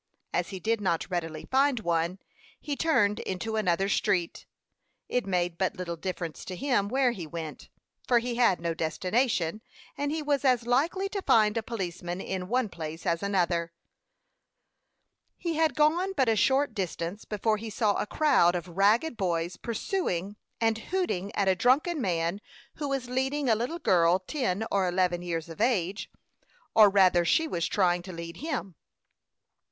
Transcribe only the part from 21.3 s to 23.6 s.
at a drunken man who was leading a